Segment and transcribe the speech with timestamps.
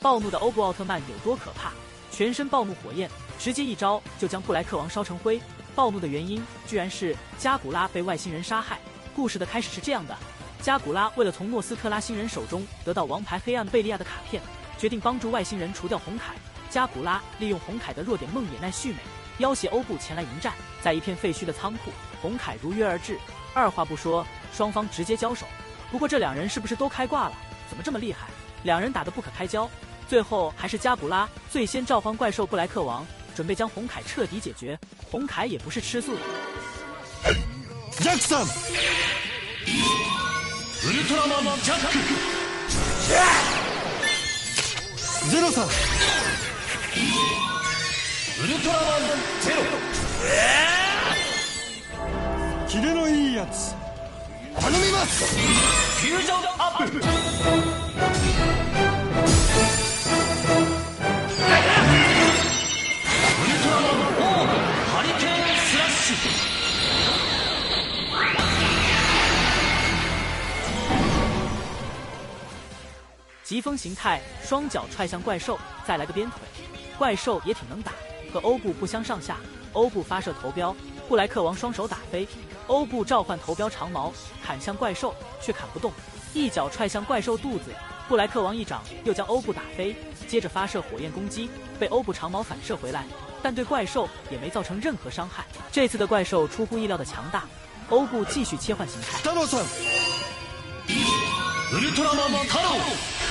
[0.00, 1.72] 暴怒的欧布奥特曼有多可怕？
[2.10, 3.08] 全身暴怒火焰，
[3.38, 5.40] 直接一招就将布莱克王烧成灰。
[5.74, 8.78] 暴怒的原因居然是加古拉被外星人杀害。
[9.14, 10.16] 故事的开始是这样的：
[10.62, 14.42] 加古拉为了从诺斯特拉星人手中得到王牌黑暗贝利亚的卡片，
[14.78, 16.34] 决定帮助外星人除掉红凯。
[16.70, 18.98] 加古拉利用红凯的弱点梦野奈绪美，
[19.36, 20.54] 要挟欧布前来迎战。
[20.80, 21.90] 在一片废墟的仓库，
[22.22, 23.18] 红凯如约而至，
[23.52, 25.44] 二话不说，双方直接交手。
[25.90, 27.34] 不过这两人是不是都开挂了？
[27.68, 28.28] 怎么这么厉害？
[28.62, 29.68] 两人打得不可开交。
[30.09, 33.05] 最后还是加古拉最先召唤怪兽布莱克王，
[33.35, 34.77] 准备将红凯彻底解决。
[35.09, 36.21] 红凯也不是吃素的。
[37.99, 38.45] ジャックさんウ
[40.93, 41.93] ルトラマンジャック
[45.31, 45.67] ゼロさんウ
[48.47, 49.01] ルトラマン
[49.41, 49.61] ゼロ
[52.67, 53.73] キレのいいやつ
[54.59, 55.25] 頼みます
[56.01, 56.91] フュージョンアップ
[73.49, 76.39] 疾风形态，双脚踹向怪兽，再来个鞭腿。
[76.97, 77.91] 怪兽也挺能打，
[78.33, 79.37] 和欧布不相上下。
[79.73, 80.75] 欧布发射头镖，
[81.07, 82.27] 布莱克王双手打飞。
[82.67, 84.11] 欧布召唤头镖长矛，
[84.43, 85.91] 砍向怪兽，却砍不动，
[86.33, 87.65] 一脚踹向怪兽肚子。
[88.07, 89.95] 布莱克王一掌又将欧布打飞，
[90.27, 91.49] 接着发射火焰攻击，
[91.79, 93.05] 被欧布长矛反射回来，
[93.43, 95.45] 但对怪兽也没造成任何伤害。
[95.71, 97.43] 这次的怪兽出乎意料的强大，
[97.89, 99.19] 欧布继续切换形态。
[99.21, 99.65] 太郎さん
[101.71, 103.28] ウルトラマン太郎メ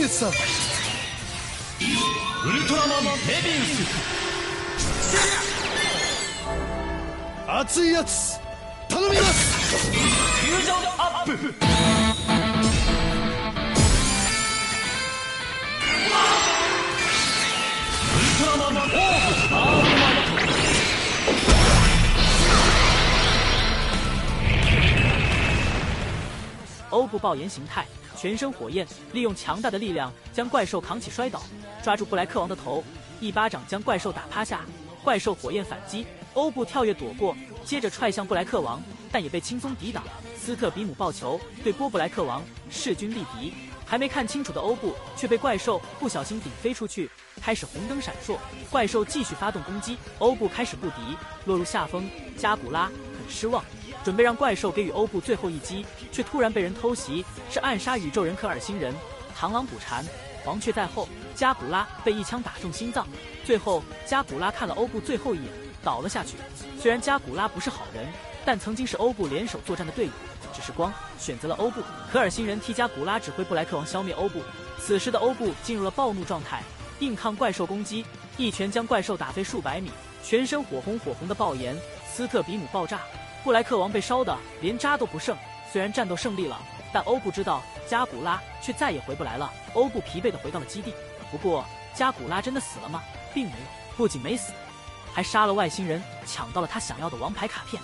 [0.00, 0.30] ビウスさん。
[0.30, 0.32] ウ
[2.52, 3.10] ルトラマンメ
[3.44, 3.84] ビウス。
[7.46, 8.40] 熱いやつ
[8.88, 9.76] 頼みます。
[9.86, 11.32] フュージョンアップ。
[11.32, 11.42] ウル
[18.38, 18.96] トラマンオーブ
[19.54, 20.24] アームマン
[26.90, 27.86] ト欧布爆炎形态，
[28.20, 31.42] 全身火焰，利用强大的力量将怪兽扛起摔倒，
[31.82, 32.84] 抓住布莱克王的头，
[33.18, 34.60] 一巴掌将怪兽打趴下。
[35.02, 40.04] 怪兽火焰反击，欧布跳跃躲过，接着踹向布莱克王，但也被轻松抵挡。
[40.36, 43.54] 斯特比姆抱球对波布莱克王势均力敌，
[43.86, 47.10] 还没看清楚的欧布却被怪兽不小心顶飞出去，
[47.40, 48.36] 开始红灯闪烁。
[48.68, 51.16] 怪兽继续发动攻击，欧布开始不敌，
[51.46, 52.06] 落入下风。
[52.36, 53.64] 加古拉很失望。
[54.02, 58.94] 准备让怪兽给予欧布最后一击，却突然被人偷袭，是暗杀宇宙人科尔星人。
[59.38, 60.04] 螳螂捕蝉，
[60.44, 61.08] 黄雀在后。
[61.34, 63.06] 加古拉被一枪打中心脏，
[63.44, 65.46] 最后加古拉看了欧布最后一眼，
[65.82, 66.36] 倒了下去。
[66.78, 68.06] 虽然加古拉不是好人，
[68.44, 70.12] 但曾经是欧布联手作战的队友，
[70.52, 71.80] 只是光选择了欧布。
[72.12, 74.42] 科尔星人替加古拉指挥布莱克王消灭欧布。
[74.78, 76.62] 此时的欧布进入了暴怒状态，
[76.98, 78.04] 硬抗怪兽攻击，
[78.36, 79.90] 一拳将怪兽打飞数百米，
[80.22, 81.74] 全身火红火红的爆炎。
[82.06, 83.00] 斯特比姆爆炸。
[83.42, 85.36] 布莱克王被烧的连渣都不剩，
[85.72, 86.60] 虽然战斗胜利了，
[86.92, 89.50] 但欧布知道加古拉却再也回不来了。
[89.74, 90.94] 欧布疲惫的回到了基地，
[91.30, 91.64] 不过
[91.94, 93.02] 加古拉真的死了吗？
[93.32, 94.52] 并没有，不仅没死，
[95.14, 97.82] 还杀了外星人，抢到了他想要的王牌卡片。